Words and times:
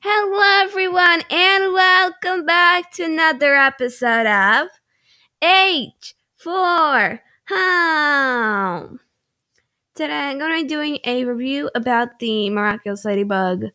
Hello, 0.00 0.62
everyone, 0.62 1.22
and 1.30 1.72
welcome 1.72 2.44
back 2.44 2.92
to 2.92 3.04
another 3.04 3.56
episode 3.56 4.26
of 4.26 4.68
H 5.42 6.14
for 6.36 7.22
Home. 7.48 9.00
Today, 9.94 10.12
I'm 10.12 10.38
going 10.38 10.50
to 10.50 10.62
be 10.62 10.68
doing 10.68 10.98
a 11.04 11.24
review 11.24 11.70
about 11.74 12.18
the 12.18 12.50
Miraculous 12.50 13.06
Ladybug 13.06 13.66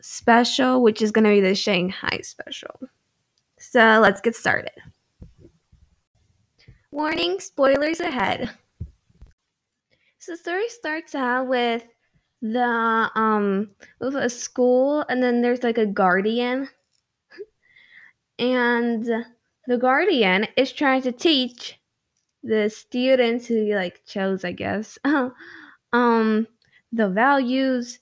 special, 0.00 0.82
which 0.82 1.00
is 1.00 1.10
going 1.10 1.24
to 1.24 1.30
be 1.30 1.40
the 1.40 1.54
Shanghai 1.54 2.20
special. 2.22 2.78
So, 3.58 3.98
let's 4.02 4.20
get 4.20 4.36
started. 4.36 4.72
Warning 6.90 7.40
spoilers 7.40 8.00
ahead. 8.00 8.50
So, 10.18 10.32
the 10.32 10.38
story 10.38 10.68
starts 10.68 11.14
out 11.14 11.48
with 11.48 11.82
the 12.52 13.10
um 13.14 13.70
with 14.00 14.14
a 14.16 14.28
school 14.28 15.04
and 15.08 15.22
then 15.22 15.42
there's 15.42 15.62
like 15.62 15.78
a 15.78 15.86
guardian. 15.86 16.68
And 18.38 19.04
the 19.66 19.78
guardian 19.78 20.46
is 20.56 20.72
trying 20.72 21.02
to 21.02 21.12
teach 21.12 21.78
the 22.42 22.68
students 22.68 23.46
who 23.46 23.74
like 23.74 24.04
chose 24.06 24.44
i 24.44 24.52
guess 24.52 24.98
um 25.92 26.46
the 26.92 27.08
values 27.08 27.98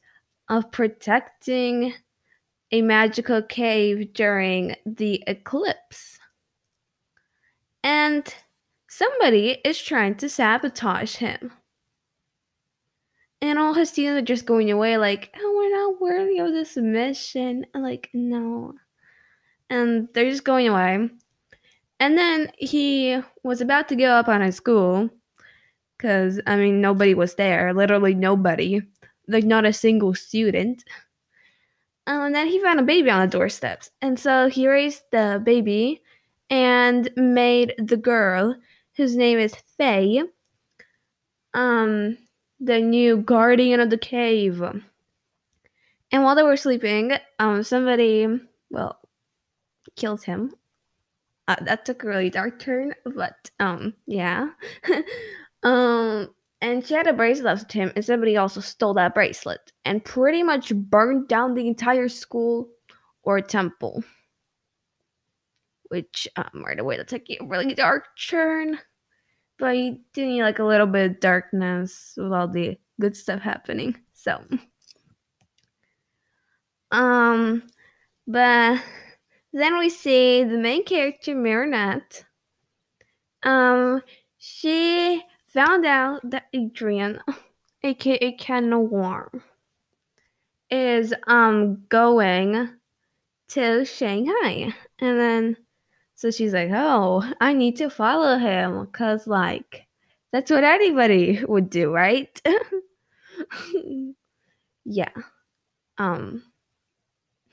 of 0.48 0.70
protecting 0.70 1.94
a 2.72 2.82
magical 2.82 3.42
cave 3.42 4.12
during 4.12 4.74
the 4.84 5.22
eclipse. 5.26 6.18
And 7.82 8.34
somebody 8.88 9.58
is 9.64 9.80
trying 9.80 10.16
to 10.16 10.28
sabotage 10.28 11.16
him 11.16 11.52
and 13.44 13.58
all 13.58 13.74
his 13.74 13.90
students 13.90 14.18
are 14.22 14.34
just 14.34 14.46
going 14.46 14.70
away 14.70 14.96
like 14.96 15.34
oh 15.36 15.54
we're 15.56 15.70
not 15.70 16.00
worthy 16.00 16.38
of 16.38 16.52
this 16.52 16.76
mission. 16.76 17.66
Like 17.74 18.08
no. 18.14 18.74
And 19.70 20.08
they're 20.14 20.30
just 20.30 20.44
going 20.44 20.68
away. 20.68 21.10
And 22.00 22.18
then 22.18 22.50
he 22.58 23.20
was 23.42 23.60
about 23.60 23.88
to 23.88 23.96
go 23.96 24.10
up 24.10 24.28
on 24.28 24.40
his 24.40 24.56
school 24.56 25.10
because 25.96 26.40
i 26.46 26.56
mean 26.56 26.80
nobody 26.80 27.14
was 27.14 27.36
there 27.36 27.72
literally 27.72 28.14
nobody 28.14 28.82
like 29.28 29.44
not 29.44 29.64
a 29.64 29.72
single 29.72 30.14
student. 30.14 30.84
Um, 32.06 32.20
and 32.20 32.34
then 32.34 32.48
he 32.48 32.60
found 32.60 32.80
a 32.80 32.82
baby 32.82 33.10
on 33.10 33.22
the 33.22 33.38
doorsteps 33.38 33.90
and 34.00 34.18
so 34.18 34.48
he 34.48 34.68
raised 34.68 35.02
the 35.12 35.40
baby 35.44 36.02
and 36.50 37.10
made 37.16 37.74
the 37.78 37.96
girl 37.96 38.56
whose 38.96 39.16
name 39.16 39.38
is 39.38 39.54
Fei 39.76 40.22
um 41.54 42.18
the 42.64 42.80
new 42.80 43.18
guardian 43.18 43.80
of 43.80 43.90
the 43.90 43.98
cave. 43.98 44.62
And 46.12 46.22
while 46.22 46.34
they 46.34 46.42
were 46.42 46.56
sleeping, 46.56 47.12
um, 47.38 47.62
somebody, 47.62 48.26
well, 48.70 49.00
killed 49.96 50.22
him. 50.24 50.54
Uh, 51.46 51.56
that 51.62 51.84
took 51.84 52.02
a 52.02 52.06
really 52.06 52.30
dark 52.30 52.58
turn, 52.58 52.94
but 53.04 53.50
um, 53.60 53.92
yeah. 54.06 54.48
um, 55.62 56.30
and 56.62 56.86
she 56.86 56.94
had 56.94 57.06
a 57.06 57.12
bracelet 57.12 57.60
of 57.60 57.70
him, 57.70 57.92
and 57.94 58.04
somebody 58.04 58.38
also 58.38 58.60
stole 58.60 58.94
that 58.94 59.14
bracelet 59.14 59.72
and 59.84 60.02
pretty 60.02 60.42
much 60.42 60.74
burned 60.74 61.28
down 61.28 61.52
the 61.52 61.68
entire 61.68 62.08
school 62.08 62.70
or 63.22 63.42
temple. 63.42 64.02
Which 65.90 66.26
um, 66.36 66.64
right 66.64 66.78
away 66.78 66.96
that 66.96 67.08
took 67.08 67.28
a 67.28 67.44
really 67.44 67.74
dark 67.74 68.06
turn 68.18 68.78
but 69.58 69.76
you 69.76 69.98
do 70.12 70.26
need 70.26 70.42
like 70.42 70.58
a 70.58 70.64
little 70.64 70.86
bit 70.86 71.10
of 71.10 71.20
darkness 71.20 72.14
with 72.16 72.32
all 72.32 72.48
the 72.48 72.78
good 73.00 73.16
stuff 73.16 73.40
happening. 73.40 73.96
So, 74.12 74.42
um, 76.90 77.62
but 78.26 78.82
then 79.52 79.78
we 79.78 79.88
see 79.90 80.44
the 80.44 80.58
main 80.58 80.84
character 80.84 81.34
Marinette. 81.34 82.24
Um, 83.42 84.02
she 84.38 85.22
found 85.46 85.86
out 85.86 86.20
that 86.30 86.46
Adrien, 86.54 87.20
aka 87.82 88.32
Ken 88.32 88.90
Warm, 88.90 89.42
is 90.70 91.14
um 91.26 91.84
going 91.88 92.70
to 93.48 93.84
Shanghai, 93.84 94.74
and 94.98 95.20
then 95.20 95.56
so 96.24 96.30
she's 96.30 96.54
like, 96.54 96.70
"Oh, 96.72 97.22
I 97.38 97.52
need 97.52 97.76
to 97.76 97.90
follow 97.90 98.38
him 98.38 98.86
cuz 98.86 99.26
like 99.26 99.86
that's 100.32 100.50
what 100.50 100.64
anybody 100.64 101.44
would 101.44 101.68
do, 101.68 101.92
right?" 101.92 102.40
yeah. 104.86 105.10
Um 105.98 106.42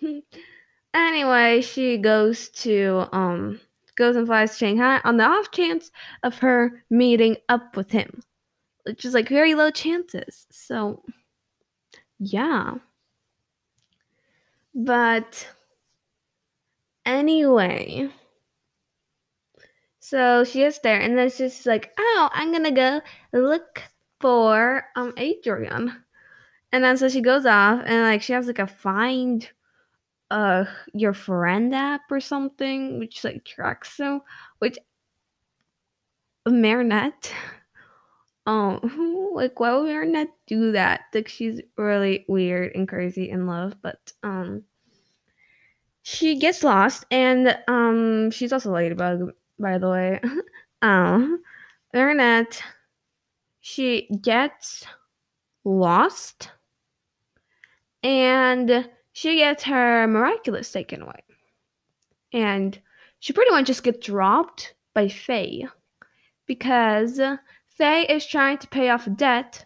Anyway, 0.93 1.59
she 1.61 1.97
goes 1.97 2.47
to 2.49 3.09
um 3.11 3.59
goes 3.95 4.15
and 4.15 4.25
flies 4.25 4.51
to 4.53 4.57
Shanghai 4.59 5.01
on 5.03 5.17
the 5.17 5.25
off 5.25 5.51
chance 5.51 5.91
of 6.23 6.37
her 6.39 6.85
meeting 6.89 7.35
up 7.49 7.75
with 7.75 7.91
him. 7.91 8.21
Which 8.85 9.03
is 9.03 9.13
like 9.13 9.27
very 9.27 9.53
low 9.53 9.69
chances. 9.69 10.47
So 10.49 11.03
yeah. 12.19 12.75
But 14.73 15.47
anyway, 17.05 18.09
so 20.11 20.43
she 20.43 20.59
gets 20.59 20.79
there, 20.79 20.99
and 20.99 21.17
then 21.17 21.29
she's 21.31 21.65
like, 21.65 21.93
"Oh, 21.97 22.29
I'm 22.33 22.51
gonna 22.51 22.71
go 22.71 23.01
look 23.31 23.81
for 24.19 24.83
um 24.97 25.13
Adrien," 25.17 26.03
and 26.73 26.83
then 26.83 26.97
so 26.97 27.07
she 27.07 27.21
goes 27.21 27.45
off, 27.45 27.81
and 27.85 28.03
like 28.03 28.21
she 28.21 28.33
has 28.33 28.47
like 28.47 28.59
a 28.59 28.67
find 28.67 29.49
uh 30.29 30.65
your 30.93 31.13
friend 31.13 31.73
app 31.73 32.01
or 32.11 32.19
something, 32.19 32.99
which 32.99 33.23
like 33.23 33.45
tracks 33.45 33.97
them, 33.97 34.21
which 34.59 34.77
Marinette. 36.47 37.31
Um, 38.47 39.29
like 39.35 39.59
why 39.59 39.75
would 39.75 39.85
Marinette 39.85 40.33
do 40.47 40.71
that? 40.71 41.01
Like 41.13 41.27
she's 41.27 41.61
really 41.77 42.25
weird 42.27 42.75
and 42.75 42.87
crazy 42.87 43.29
in 43.29 43.45
love, 43.45 43.75
but 43.83 43.99
um, 44.23 44.63
she 46.01 46.39
gets 46.39 46.63
lost, 46.63 47.05
and 47.11 47.55
um, 47.67 48.31
she's 48.31 48.51
also 48.51 48.71
a 48.71 48.73
Ladybug 48.73 49.31
by 49.61 49.77
the 49.77 49.89
way. 49.89 50.19
um, 50.81 51.41
Marinette, 51.93 52.61
she 53.61 54.07
gets 54.21 54.85
lost 55.63 56.51
and 58.03 58.89
she 59.13 59.37
gets 59.37 59.63
her 59.63 60.07
miraculous 60.07 60.71
taken 60.71 61.01
away. 61.01 61.23
And 62.33 62.79
she 63.19 63.33
pretty 63.33 63.51
much 63.51 63.67
just 63.67 63.83
gets 63.83 64.05
dropped 64.05 64.73
by 64.93 65.07
Fei 65.07 65.67
because 66.47 67.19
Fei 67.67 68.05
is 68.07 68.25
trying 68.25 68.57
to 68.59 68.67
pay 68.67 68.89
off 68.89 69.07
a 69.07 69.11
debt 69.11 69.65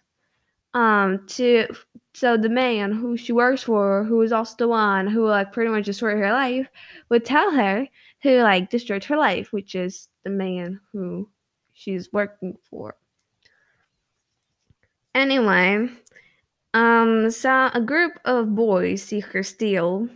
um 0.73 1.25
to 1.25 1.65
so 2.13 2.37
the 2.37 2.49
man 2.49 2.91
who 2.91 3.15
she 3.15 3.31
works 3.31 3.63
for 3.63 4.03
who 4.03 4.21
is 4.21 4.33
also 4.33 4.55
the 4.57 4.67
one 4.67 5.07
who 5.07 5.25
like 5.25 5.53
pretty 5.53 5.71
much 5.71 5.85
destroyed 5.85 6.17
her 6.17 6.31
life 6.33 6.67
would 7.09 7.23
tell 7.23 7.49
her 7.51 7.87
who 8.21 8.41
like 8.41 8.69
destroyed 8.69 9.03
her 9.05 9.17
life, 9.17 9.53
which 9.53 9.75
is 9.75 10.07
the 10.23 10.29
man 10.29 10.79
who 10.91 11.29
she's 11.73 12.11
working 12.11 12.57
for. 12.69 12.95
Anyway, 15.13 15.87
um, 16.73 17.31
so 17.31 17.69
a 17.73 17.79
group 17.79 18.19
of 18.25 18.53
boys 18.53 19.01
see 19.01 19.21
her 19.21 19.43
steal, 19.43 20.09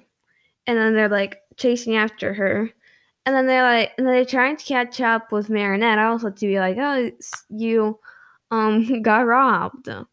and 0.68 0.78
then 0.78 0.94
they're 0.94 1.08
like 1.08 1.38
chasing 1.56 1.96
after 1.96 2.34
her, 2.34 2.70
and 3.26 3.36
then 3.36 3.48
they're 3.48 3.64
like, 3.64 3.94
and 3.98 4.06
they're 4.06 4.26
trying 4.26 4.58
to 4.58 4.66
catch 4.66 5.00
up 5.00 5.32
with 5.32 5.50
Marinette 5.50 6.00
also 6.00 6.30
to 6.30 6.48
be 6.48 6.60
like, 6.60 6.78
oh, 6.78 7.12
you, 7.50 8.00
um, 8.52 9.02
got 9.02 9.26
robbed. 9.26 9.86
The 9.86 10.06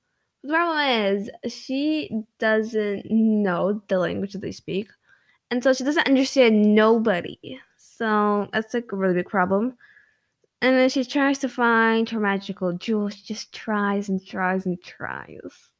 problem 0.49 0.79
is 0.79 1.31
she 1.53 2.11
doesn't 2.39 3.11
know 3.11 3.83
the 3.89 3.99
language 3.99 4.35
that 4.35 4.43
they 4.43 4.53
speak, 4.53 4.89
and 5.51 5.65
so 5.65 5.73
she 5.73 5.83
doesn't 5.83 6.07
understand 6.07 6.77
nobody. 6.77 7.59
So 7.97 8.49
that's 8.53 8.75
like 8.75 8.93
a 8.93 8.97
really 8.97 9.15
big 9.15 9.29
problem. 9.29 9.77
And 10.61 10.77
then 10.77 10.89
she 10.89 11.05
tries 11.05 11.39
to 11.39 11.49
find 11.49 12.09
her 12.11 12.21
magical 12.21 12.73
jewel. 12.73 13.09
She 13.09 13.23
just 13.23 13.55
tries 13.55 14.09
and 14.09 14.25
tries 14.25 14.67
and 14.67 14.83
tries. 14.83 15.71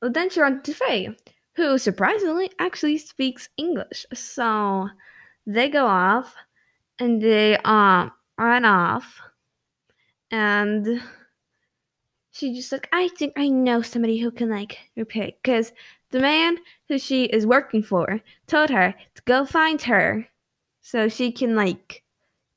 But 0.00 0.14
then 0.14 0.30
she 0.30 0.40
runs 0.40 0.62
to 0.64 0.74
Fei, 0.74 1.16
who 1.54 1.78
surprisingly 1.78 2.50
actually 2.58 2.98
speaks 2.98 3.48
English. 3.56 4.06
So 4.14 4.88
they 5.46 5.68
go 5.68 5.86
off 5.86 6.34
and 6.98 7.20
they 7.20 7.56
um 7.58 8.12
run 8.38 8.64
off. 8.64 9.20
And 10.30 11.02
she 12.30 12.54
just 12.54 12.72
like, 12.72 12.88
I 12.92 13.08
think 13.08 13.32
I 13.36 13.48
know 13.48 13.82
somebody 13.82 14.18
who 14.18 14.30
can 14.30 14.50
like 14.50 14.78
repair 14.96 15.32
because 15.42 15.72
the 16.10 16.20
man 16.20 16.58
who 16.88 16.98
she 16.98 17.24
is 17.24 17.46
working 17.46 17.82
for 17.82 18.20
told 18.46 18.70
her 18.70 18.94
to 19.14 19.22
go 19.24 19.44
find 19.44 19.82
her 19.82 20.26
so 20.80 21.08
she 21.08 21.32
can 21.32 21.54
like 21.54 22.02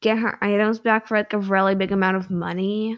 get 0.01 0.17
her 0.17 0.43
items 0.43 0.79
back 0.79 1.07
for 1.07 1.17
like 1.17 1.33
a 1.33 1.39
really 1.39 1.75
big 1.75 1.91
amount 1.91 2.17
of 2.17 2.29
money 2.29 2.97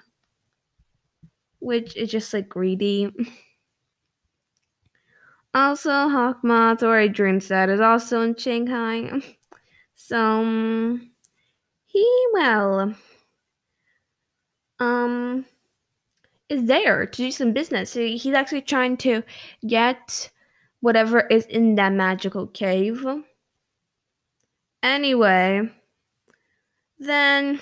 which 1.59 1.95
is 1.95 2.09
just 2.11 2.33
like 2.33 2.49
greedy 2.49 3.11
Also, 5.55 5.89
Hawkmoth 5.89 6.83
or 6.83 6.99
Adrien's 6.99 7.47
dad 7.47 7.69
is 7.69 7.79
also 7.79 8.21
in 8.21 8.35
Shanghai. 8.35 9.21
So 9.97 10.19
um, 10.19 11.11
he 11.85 12.05
well 12.33 12.93
um 14.79 15.45
is 16.49 16.65
there 16.65 17.05
to 17.05 17.17
do 17.17 17.31
some 17.31 17.53
business. 17.53 17.91
So 17.91 18.01
he's 18.01 18.33
actually 18.33 18.61
trying 18.61 18.97
to 18.97 19.23
get 19.65 20.29
whatever 20.81 21.21
is 21.27 21.45
in 21.45 21.75
that 21.75 21.93
magical 21.93 22.47
cave. 22.47 23.05
Anyway, 24.85 25.67
then 26.99 27.59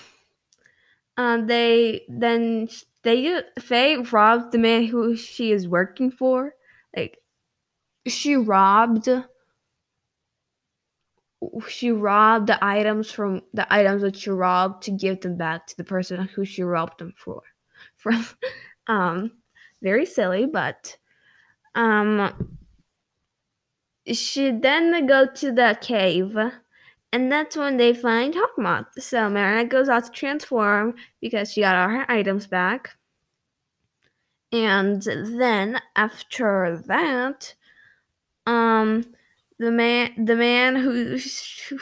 um, 1.15 1.47
they 1.47 2.03
then 2.09 2.67
they 3.03 3.41
Fei 3.61 3.95
robbed 3.95 4.51
the 4.51 4.57
man 4.57 4.87
who 4.87 5.15
she 5.15 5.53
is 5.53 5.65
working 5.65 6.11
for. 6.11 6.53
Like 6.93 7.17
she 8.05 8.35
robbed 8.35 9.07
she 11.69 11.91
robbed 11.93 12.47
the 12.47 12.61
items 12.61 13.09
from 13.09 13.41
the 13.53 13.73
items 13.73 14.01
that 14.01 14.17
she 14.17 14.29
robbed 14.29 14.83
to 14.83 14.91
give 14.91 15.21
them 15.21 15.37
back 15.37 15.65
to 15.67 15.77
the 15.77 15.85
person 15.85 16.27
who 16.35 16.43
she 16.43 16.61
robbed 16.61 16.99
them 16.99 17.13
for. 17.15 17.41
From 17.95 18.25
um 18.87 19.31
very 19.81 20.05
silly, 20.05 20.45
but 20.45 20.97
um 21.73 22.59
she 24.11 24.51
then 24.51 25.07
go 25.07 25.25
to 25.25 25.53
the 25.53 25.77
cave 25.79 26.37
and 27.13 27.31
that's 27.31 27.55
when 27.55 27.77
they 27.77 27.93
find 27.93 28.33
Hawkmoth. 28.33 28.99
So 28.99 29.29
Marinette 29.29 29.69
goes 29.69 29.87
out 29.87 30.05
to 30.05 30.11
transform 30.11 30.95
because 31.21 31.53
she 31.53 31.61
got 31.61 31.75
all 31.75 31.89
her 31.89 32.11
items 32.11 32.47
back. 32.47 32.97
And 34.51 34.99
then 35.03 35.79
after 35.95 36.83
that, 36.87 37.53
um 38.47 39.05
the 39.59 39.71
man 39.71 40.25
the 40.25 40.35
man 40.35 40.75
who 40.75 41.19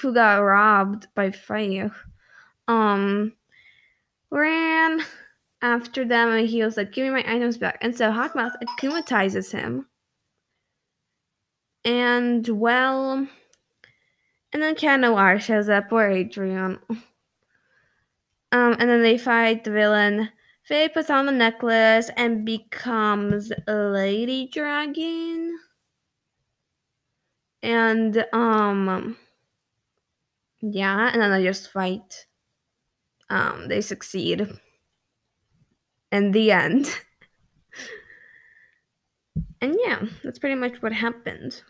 who 0.01 0.13
got 0.13 0.35
robbed 0.39 1.07
by 1.15 1.31
Fei 1.31 1.89
um 2.67 3.33
ran 4.29 5.01
after 5.61 6.03
them 6.03 6.29
and 6.29 6.49
he 6.49 6.61
was 6.61 6.75
like, 6.75 6.91
Give 6.91 7.05
me 7.05 7.21
my 7.21 7.33
items 7.33 7.57
back. 7.57 7.77
And 7.81 7.95
so 7.95 8.11
Hawkmoth 8.11 8.55
akumatizes 8.61 9.53
him. 9.53 9.87
And 11.85 12.45
well 12.49 13.27
and 14.53 14.61
then 14.61 15.01
Noir 15.01 15.39
shows 15.39 15.69
up 15.69 15.91
or 15.91 16.09
Adrien. 16.09 16.79
Um 18.53 18.75
and 18.79 18.89
then 18.89 19.01
they 19.01 19.17
fight 19.17 19.63
the 19.63 19.71
villain. 19.71 20.29
Fei 20.63 20.89
puts 20.89 21.09
on 21.09 21.25
the 21.25 21.31
necklace 21.31 22.09
and 22.17 22.45
becomes 22.45 23.51
lady 23.67 24.49
dragon. 24.51 25.57
And 27.63 28.25
um 28.33 29.17
yeah 30.61 31.09
and 31.13 31.21
then 31.21 31.31
they 31.31 31.43
just 31.43 31.71
fight. 31.71 32.25
Um 33.29 33.69
they 33.69 33.81
succeed. 33.81 34.47
In 36.11 36.31
the 36.31 36.51
end. 36.51 36.87
And 39.63 39.77
yeah 39.85 40.01
that's 40.23 40.39
pretty 40.39 40.55
much 40.55 40.81
what 40.81 40.91
happened 40.91 41.61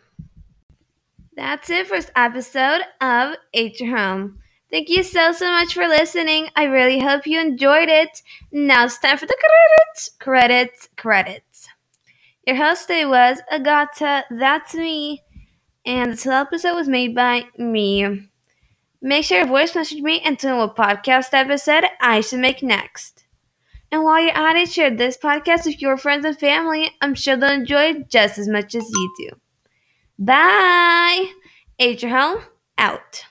that's 1.35 1.69
it 1.69 1.87
for 1.87 1.97
this 1.97 2.11
episode 2.15 2.81
of 2.99 3.35
Ate 3.53 3.79
Your 3.79 3.97
Home. 3.97 4.39
Thank 4.69 4.89
you 4.89 5.03
so, 5.03 5.31
so 5.31 5.51
much 5.51 5.73
for 5.73 5.87
listening. 5.87 6.47
I 6.55 6.63
really 6.63 6.99
hope 6.99 7.27
you 7.27 7.39
enjoyed 7.39 7.89
it. 7.89 8.21
Now 8.51 8.85
it's 8.85 8.99
time 8.99 9.17
for 9.17 9.25
the 9.25 9.37
credits, 9.37 10.11
credits, 10.19 10.89
credits. 10.97 11.67
Your 12.47 12.55
host 12.55 12.87
today 12.87 13.05
was 13.05 13.41
Agata, 13.51 14.23
that's 14.29 14.73
me 14.73 15.21
and 15.85 16.11
this 16.11 16.23
whole 16.23 16.33
episode 16.33 16.75
was 16.75 16.87
made 16.87 17.15
by 17.15 17.45
me. 17.57 18.29
Make 19.01 19.25
sure 19.25 19.41
to 19.41 19.47
voice 19.47 19.75
message 19.75 20.01
me 20.01 20.19
and 20.21 20.37
tell 20.37 20.53
me 20.55 20.59
what 20.59 20.75
podcast 20.75 21.29
episode 21.33 21.85
I 21.99 22.21
should 22.21 22.39
make 22.39 22.61
next. 22.61 23.23
And 23.91 24.03
while 24.03 24.21
you're 24.21 24.37
at 24.37 24.55
it, 24.55 24.69
share 24.69 24.95
this 24.95 25.17
podcast 25.17 25.65
with 25.65 25.81
your 25.81 25.97
friends 25.97 26.23
and 26.23 26.39
family. 26.39 26.91
I'm 27.01 27.15
sure 27.15 27.35
they'll 27.35 27.51
enjoy 27.51 27.89
it 27.89 28.09
just 28.09 28.37
as 28.37 28.47
much 28.47 28.75
as 28.75 28.89
you 28.89 29.13
do. 29.17 29.40
Bye! 30.21 31.31
Your 31.79 32.11
out. 32.77 33.23